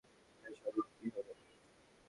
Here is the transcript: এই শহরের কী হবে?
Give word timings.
এই 0.43 0.53
শহরের 0.55 0.85
কী 0.93 1.07
হবে? 1.15 1.33